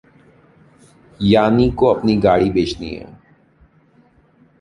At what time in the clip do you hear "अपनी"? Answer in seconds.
1.85-2.15